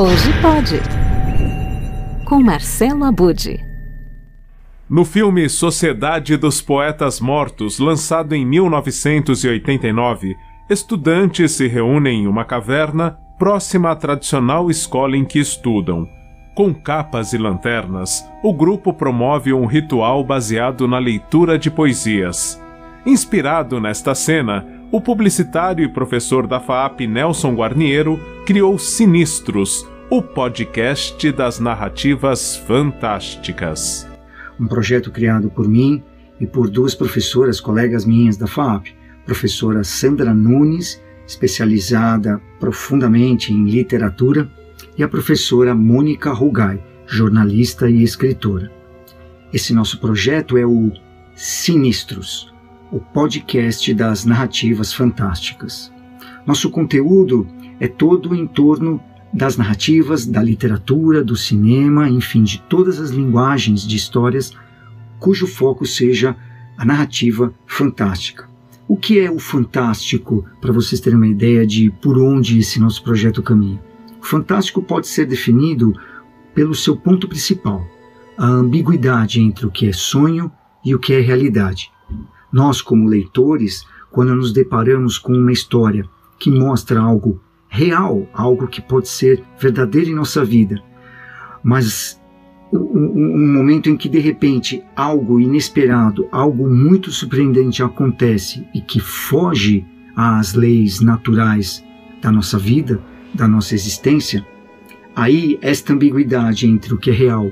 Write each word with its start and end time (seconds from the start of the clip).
Hoje 0.00 0.30
pode. 0.40 0.80
Com 2.24 2.40
Marcelo 2.40 3.02
Abude. 3.02 3.58
No 4.88 5.04
filme 5.04 5.48
Sociedade 5.48 6.36
dos 6.36 6.62
Poetas 6.62 7.18
Mortos, 7.18 7.80
lançado 7.80 8.32
em 8.32 8.46
1989, 8.46 10.36
estudantes 10.70 11.50
se 11.50 11.66
reúnem 11.66 12.22
em 12.22 12.26
uma 12.28 12.44
caverna 12.44 13.18
próxima 13.40 13.90
à 13.90 13.96
tradicional 13.96 14.70
escola 14.70 15.16
em 15.16 15.24
que 15.24 15.40
estudam. 15.40 16.06
Com 16.54 16.72
capas 16.72 17.32
e 17.32 17.38
lanternas, 17.38 18.24
o 18.40 18.52
grupo 18.52 18.92
promove 18.92 19.52
um 19.52 19.66
ritual 19.66 20.22
baseado 20.22 20.86
na 20.86 21.00
leitura 21.00 21.58
de 21.58 21.72
poesias. 21.72 22.62
Inspirado 23.04 23.80
nesta 23.80 24.14
cena, 24.14 24.64
o 24.90 25.00
publicitário 25.00 25.84
e 25.84 25.88
professor 25.88 26.46
da 26.46 26.60
FAP 26.60 27.00
Nelson 27.00 27.54
Guarniero 27.54 28.18
criou 28.46 28.78
Sinistros, 28.78 29.86
o 30.10 30.22
podcast 30.22 31.30
das 31.30 31.60
narrativas 31.60 32.56
fantásticas. 32.56 34.08
Um 34.58 34.66
projeto 34.66 35.10
criado 35.10 35.50
por 35.50 35.68
mim 35.68 36.02
e 36.40 36.46
por 36.46 36.70
duas 36.70 36.94
professoras, 36.94 37.60
colegas 37.60 38.06
minhas 38.06 38.38
da 38.38 38.46
FAP, 38.46 38.86
professora 39.26 39.84
Sandra 39.84 40.32
Nunes, 40.32 41.02
especializada 41.26 42.40
profundamente 42.58 43.52
em 43.52 43.66
literatura, 43.66 44.50
e 44.96 45.02
a 45.02 45.08
professora 45.08 45.74
Mônica 45.74 46.32
Rugai, 46.32 46.82
jornalista 47.06 47.90
e 47.90 48.02
escritora. 48.02 48.72
Esse 49.52 49.74
nosso 49.74 50.00
projeto 50.00 50.56
é 50.56 50.66
o 50.66 50.90
Sinistros, 51.34 52.52
o 52.90 52.98
podcast 52.98 53.92
das 53.92 54.24
narrativas 54.24 54.92
fantásticas. 54.92 55.92
Nosso 56.46 56.70
conteúdo 56.70 57.46
é 57.78 57.86
todo 57.86 58.34
em 58.34 58.46
torno 58.46 59.00
das 59.32 59.56
narrativas, 59.56 60.24
da 60.24 60.42
literatura, 60.42 61.22
do 61.22 61.36
cinema, 61.36 62.08
enfim, 62.08 62.42
de 62.42 62.60
todas 62.62 62.98
as 62.98 63.10
linguagens 63.10 63.86
de 63.86 63.96
histórias 63.96 64.52
cujo 65.18 65.46
foco 65.46 65.84
seja 65.84 66.36
a 66.76 66.84
narrativa 66.84 67.52
fantástica. 67.66 68.48
O 68.86 68.96
que 68.96 69.18
é 69.18 69.30
o 69.30 69.38
fantástico, 69.38 70.46
para 70.60 70.72
vocês 70.72 71.00
terem 71.00 71.18
uma 71.18 71.26
ideia 71.26 71.66
de 71.66 71.90
por 71.90 72.18
onde 72.18 72.58
esse 72.58 72.80
nosso 72.80 73.02
projeto 73.02 73.42
caminha? 73.42 73.82
O 74.20 74.24
fantástico 74.24 74.82
pode 74.82 75.06
ser 75.08 75.26
definido 75.26 75.92
pelo 76.54 76.74
seu 76.74 76.96
ponto 76.96 77.28
principal, 77.28 77.86
a 78.36 78.46
ambiguidade 78.46 79.40
entre 79.40 79.66
o 79.66 79.70
que 79.70 79.88
é 79.88 79.92
sonho 79.92 80.50
e 80.84 80.94
o 80.94 80.98
que 80.98 81.12
é 81.12 81.20
realidade. 81.20 81.90
Nós, 82.52 82.80
como 82.80 83.08
leitores, 83.08 83.86
quando 84.10 84.34
nos 84.34 84.52
deparamos 84.52 85.18
com 85.18 85.32
uma 85.32 85.52
história 85.52 86.08
que 86.38 86.50
mostra 86.50 87.00
algo 87.00 87.40
real, 87.68 88.26
algo 88.32 88.66
que 88.66 88.80
pode 88.80 89.08
ser 89.08 89.42
verdadeiro 89.60 90.10
em 90.10 90.14
nossa 90.14 90.44
vida, 90.44 90.82
mas 91.62 92.18
um, 92.72 93.52
momento 93.54 93.88
em 93.88 93.96
que 93.96 94.08
de 94.08 94.18
repente 94.18 94.82
algo 94.94 95.40
inesperado, 95.40 96.28
algo 96.30 96.68
muito 96.68 97.10
surpreendente 97.10 97.82
acontece 97.82 98.66
e 98.74 98.80
que 98.80 99.00
foge 99.00 99.84
às 100.14 100.54
leis 100.54 101.00
naturais 101.00 101.84
da 102.20 102.30
nossa 102.32 102.58
vida, 102.58 103.00
da 103.34 103.46
nossa 103.46 103.74
existência, 103.74 104.46
aí 105.14 105.58
esta 105.62 105.92
ambiguidade 105.92 106.66
entre 106.66 106.94
o 106.94 106.98
que 106.98 107.10
é 107.10 107.14
real 107.14 107.50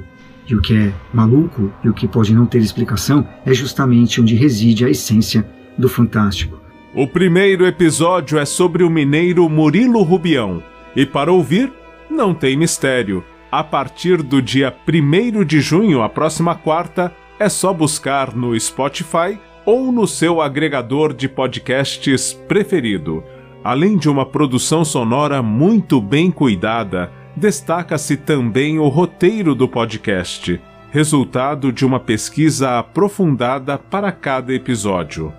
e 0.48 0.54
o 0.54 0.60
que 0.60 0.76
é 0.76 0.92
maluco 1.12 1.72
e 1.82 1.88
o 1.88 1.94
que 1.94 2.06
pode 2.06 2.34
não 2.34 2.46
ter 2.46 2.58
explicação 2.58 3.26
é 3.44 3.52
justamente 3.52 4.20
onde 4.20 4.34
reside 4.34 4.84
a 4.84 4.90
essência 4.90 5.46
do 5.76 5.88
fantástico. 5.88 6.60
O 6.94 7.06
primeiro 7.06 7.66
episódio 7.66 8.38
é 8.38 8.44
sobre 8.44 8.82
o 8.82 8.88
mineiro 8.88 9.48
Murilo 9.48 10.02
Rubião. 10.02 10.62
E 10.94 11.04
para 11.04 11.30
ouvir, 11.30 11.70
não 12.08 12.32
tem 12.32 12.56
mistério. 12.56 13.22
A 13.52 13.62
partir 13.62 14.22
do 14.22 14.40
dia 14.40 14.74
1 14.88 15.44
de 15.44 15.60
junho, 15.60 16.02
a 16.02 16.08
próxima 16.08 16.54
quarta, 16.54 17.12
é 17.38 17.48
só 17.48 17.72
buscar 17.72 18.34
no 18.34 18.58
Spotify 18.58 19.38
ou 19.66 19.92
no 19.92 20.06
seu 20.06 20.40
agregador 20.40 21.12
de 21.12 21.28
podcasts 21.28 22.32
preferido. 22.32 23.22
Além 23.62 23.98
de 23.98 24.08
uma 24.08 24.24
produção 24.24 24.84
sonora 24.84 25.42
muito 25.42 26.00
bem 26.00 26.30
cuidada, 26.30 27.12
destaca-se 27.36 28.16
também 28.16 28.78
o 28.78 28.88
roteiro 28.88 29.54
do 29.54 29.68
podcast, 29.68 30.58
resultado 30.90 31.70
de 31.70 31.84
uma 31.84 32.00
pesquisa 32.00 32.78
aprofundada 32.78 33.76
para 33.76 34.10
cada 34.10 34.54
episódio. 34.54 35.32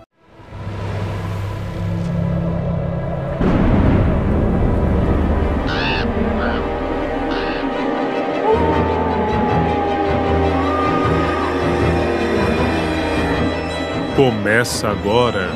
Começa 14.16 14.90
agora 14.90 15.52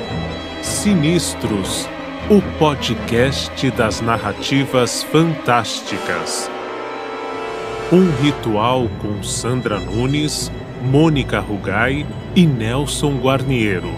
Sinistros 0.61 1.87
o 2.29 2.41
podcast 2.57 3.69
das 3.71 3.99
narrativas 3.99 5.03
fantásticas. 5.03 6.49
Um 7.91 8.09
ritual 8.21 8.87
com 8.99 9.21
Sandra 9.21 9.79
Nunes, 9.79 10.51
Mônica 10.81 11.39
Rugai 11.39 12.05
e 12.35 12.45
Nelson 12.45 13.17
Guarniero. 13.17 13.93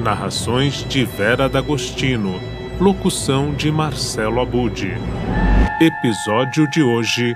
Narrações 0.00 0.84
de 0.84 1.04
Vera 1.04 1.48
D'Agostino. 1.48 2.40
Locução 2.78 3.52
de 3.52 3.72
Marcelo 3.72 4.40
Abude. 4.40 4.92
Episódio 5.80 6.68
de 6.70 6.82
hoje: 6.82 7.34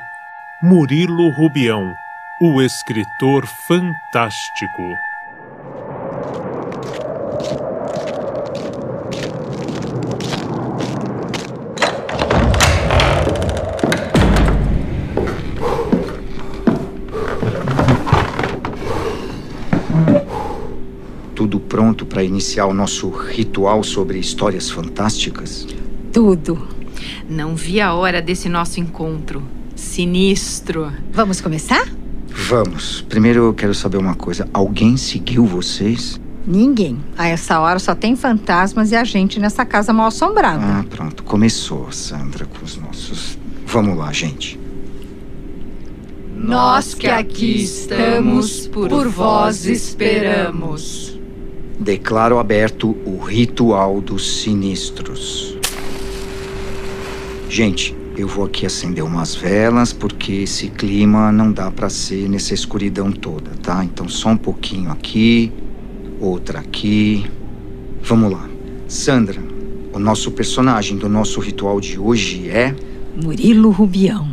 Murilo 0.63 1.31
Rubião, 1.31 1.95
o 2.41 2.63
escritor 2.63 3.47
fantástico. 3.47 5.08
Pronto 21.57 22.05
para 22.05 22.25
iniciar 22.25 22.67
o 22.67 22.75
nosso 22.75 23.09
ritual 23.09 23.85
sobre 23.85 24.19
histórias 24.19 24.69
fantásticas? 24.69 25.67
Tudo. 26.13 26.67
Não 27.31 27.55
vi 27.55 27.81
a 27.81 27.95
hora 27.95 28.21
desse 28.21 28.49
nosso 28.49 28.81
encontro. 28.81 29.43
Sinistro. 29.77 30.93
Vamos 31.13 31.41
começar? 31.41 31.89
Vamos. 32.29 33.03
Primeiro 33.09 33.45
eu 33.45 33.55
quero 33.55 33.73
saber 33.75 33.99
uma 33.99 34.15
coisa. 34.15 34.49
Alguém 34.53 34.97
seguiu 34.97 35.47
vocês? 35.47 36.21
Ninguém. 36.47 36.99
A 37.17 37.29
essa 37.29 37.61
hora 37.61 37.79
só 37.79 37.95
tem 37.95 38.17
fantasmas 38.17 38.91
e 38.91 38.97
a 38.97 39.05
gente 39.05 39.39
nessa 39.39 39.65
casa 39.65 39.93
mal 39.93 40.07
assombrada. 40.07 40.65
Ah, 40.65 40.85
pronto. 40.89 41.23
Começou, 41.23 41.93
Sandra, 41.93 42.47
com 42.47 42.65
os 42.65 42.77
nossos. 42.77 43.39
Vamos 43.67 43.97
lá, 43.97 44.13
gente. 44.13 44.59
Nós 46.35 46.95
que 46.95 47.09
aqui 47.09 47.63
estamos, 47.63 48.67
por, 48.69 48.89
por 48.89 49.09
vós 49.09 49.67
esperamos. 49.67 51.18
Declaro 51.81 52.39
aberto 52.39 52.97
o 53.07 53.19
ritual 53.19 54.01
dos 54.01 54.43
sinistros. 54.43 55.57
Gente, 57.49 57.97
eu 58.17 58.27
vou 58.27 58.45
aqui 58.45 58.67
acender 58.67 59.05
umas 59.05 59.37
velas 59.37 59.93
porque 59.93 60.33
esse 60.33 60.69
clima 60.71 61.31
não 61.31 61.53
dá 61.53 61.71
para 61.71 61.89
ser 61.89 62.29
nessa 62.29 62.53
escuridão 62.53 63.13
toda, 63.13 63.53
tá? 63.63 63.85
Então 63.85 64.09
só 64.09 64.31
um 64.31 64.37
pouquinho 64.37 64.91
aqui, 64.91 65.53
outra 66.21 66.59
aqui. 66.59 67.25
Vamos 68.03 68.33
lá. 68.33 68.49
Sandra, 68.89 69.41
o 69.93 70.01
nosso 70.01 70.33
personagem 70.33 70.97
do 70.97 71.09
nosso 71.09 71.39
ritual 71.39 71.81
de 71.81 71.97
hoje 71.97 72.51
é 72.51 72.75
Murilo 73.23 73.71
Rubião. 73.71 74.29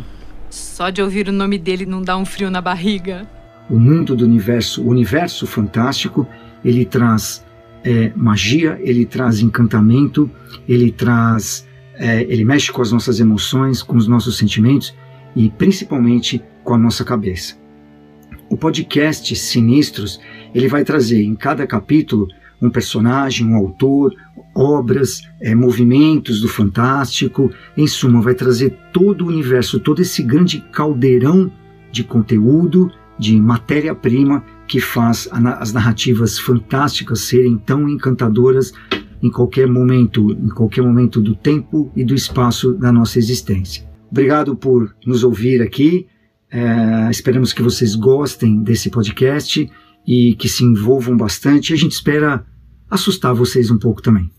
Só 0.50 0.90
de 0.90 1.00
ouvir 1.00 1.28
o 1.28 1.32
nome 1.32 1.58
dele 1.58 1.86
não 1.86 2.02
dá 2.02 2.16
um 2.16 2.24
frio 2.24 2.50
na 2.50 2.60
barriga. 2.60 3.24
O 3.70 3.78
mundo 3.78 4.16
do 4.16 4.24
universo, 4.24 4.82
o 4.82 4.88
universo 4.88 5.46
fantástico 5.46 6.26
ele 6.66 6.84
traz 6.84 7.46
é, 7.84 8.12
magia, 8.16 8.76
ele 8.82 9.06
traz 9.06 9.38
encantamento, 9.40 10.28
ele 10.68 10.90
traz, 10.90 11.66
é, 11.94 12.24
ele 12.24 12.44
mexe 12.44 12.72
com 12.72 12.82
as 12.82 12.90
nossas 12.90 13.20
emoções, 13.20 13.84
com 13.84 13.96
os 13.96 14.08
nossos 14.08 14.36
sentimentos 14.36 14.92
e 15.36 15.48
principalmente 15.48 16.42
com 16.64 16.74
a 16.74 16.78
nossa 16.78 17.04
cabeça. 17.04 17.54
O 18.50 18.56
podcast 18.56 19.34
Sinistros 19.36 20.20
ele 20.52 20.66
vai 20.66 20.84
trazer 20.84 21.22
em 21.22 21.36
cada 21.36 21.64
capítulo 21.66 22.26
um 22.60 22.68
personagem, 22.68 23.46
um 23.46 23.54
autor, 23.54 24.12
obras, 24.52 25.22
é, 25.40 25.54
movimentos 25.54 26.40
do 26.40 26.48
fantástico, 26.48 27.52
em 27.76 27.86
suma, 27.86 28.20
vai 28.20 28.34
trazer 28.34 28.76
todo 28.92 29.24
o 29.24 29.28
universo, 29.28 29.78
todo 29.78 30.02
esse 30.02 30.20
grande 30.22 30.60
caldeirão 30.72 31.52
de 31.92 32.02
conteúdo, 32.02 32.90
de 33.18 33.40
matéria-prima 33.40 34.42
que 34.66 34.80
faz 34.80 35.28
as 35.32 35.72
narrativas 35.72 36.38
fantásticas 36.38 37.20
serem 37.20 37.56
tão 37.56 37.88
encantadoras 37.88 38.72
em 39.22 39.30
qualquer 39.30 39.66
momento, 39.66 40.32
em 40.32 40.48
qualquer 40.48 40.82
momento 40.82 41.20
do 41.20 41.34
tempo 41.34 41.90
e 41.96 42.04
do 42.04 42.14
espaço 42.14 42.74
da 42.74 42.92
nossa 42.92 43.18
existência. 43.18 43.88
Obrigado 44.10 44.54
por 44.56 44.94
nos 45.04 45.24
ouvir 45.24 45.62
aqui. 45.62 46.06
É, 46.50 47.10
esperamos 47.10 47.52
que 47.52 47.62
vocês 47.62 47.94
gostem 47.94 48.62
desse 48.62 48.90
podcast 48.90 49.68
e 50.06 50.34
que 50.34 50.48
se 50.48 50.64
envolvam 50.64 51.16
bastante. 51.16 51.72
A 51.72 51.76
gente 51.76 51.92
espera 51.92 52.44
assustar 52.88 53.34
vocês 53.34 53.70
um 53.70 53.78
pouco 53.78 54.00
também. 54.00 54.30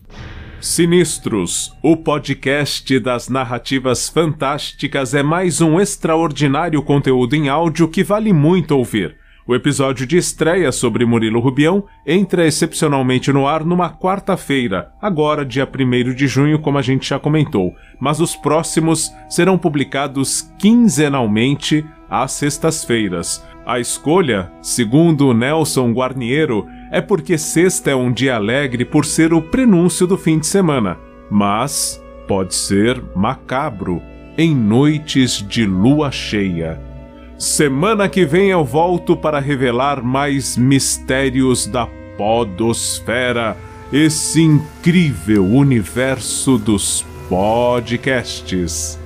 Sinistros, 0.60 1.72
o 1.82 1.96
podcast 1.96 2.98
das 2.98 3.28
narrativas 3.28 4.08
fantásticas 4.08 5.14
é 5.14 5.22
mais 5.22 5.60
um 5.60 5.78
extraordinário 5.78 6.82
conteúdo 6.82 7.36
em 7.36 7.48
áudio 7.48 7.86
que 7.88 8.02
vale 8.02 8.32
muito 8.32 8.72
ouvir. 8.72 9.17
O 9.48 9.54
episódio 9.54 10.06
de 10.06 10.18
estreia 10.18 10.70
sobre 10.70 11.06
Murilo 11.06 11.40
Rubião 11.40 11.82
entra 12.06 12.46
excepcionalmente 12.46 13.32
no 13.32 13.46
ar 13.46 13.64
numa 13.64 13.88
quarta-feira, 13.88 14.92
agora 15.00 15.42
dia 15.42 15.66
1 15.66 16.12
de 16.14 16.26
junho, 16.26 16.58
como 16.58 16.76
a 16.76 16.82
gente 16.82 17.08
já 17.08 17.18
comentou, 17.18 17.74
mas 17.98 18.20
os 18.20 18.36
próximos 18.36 19.10
serão 19.26 19.56
publicados 19.56 20.52
quinzenalmente 20.58 21.82
às 22.10 22.32
sextas-feiras. 22.32 23.42
A 23.64 23.80
escolha, 23.80 24.52
segundo 24.60 25.32
Nelson 25.32 25.92
Guarniero, 25.92 26.66
é 26.92 27.00
porque 27.00 27.38
sexta 27.38 27.90
é 27.90 27.94
um 27.94 28.12
dia 28.12 28.36
alegre 28.36 28.84
por 28.84 29.06
ser 29.06 29.32
o 29.32 29.40
prenúncio 29.40 30.06
do 30.06 30.18
fim 30.18 30.38
de 30.38 30.46
semana, 30.46 30.98
mas 31.30 32.04
pode 32.26 32.54
ser 32.54 33.02
macabro 33.16 34.02
em 34.36 34.54
noites 34.54 35.42
de 35.48 35.64
lua 35.64 36.10
cheia. 36.10 36.87
Semana 37.38 38.08
que 38.08 38.24
vem 38.24 38.50
eu 38.50 38.64
volto 38.64 39.16
para 39.16 39.38
revelar 39.38 40.02
mais 40.02 40.56
mistérios 40.56 41.68
da 41.68 41.86
Podosfera, 42.16 43.56
esse 43.92 44.42
incrível 44.42 45.46
universo 45.46 46.58
dos 46.58 47.06
podcasts. 47.28 48.98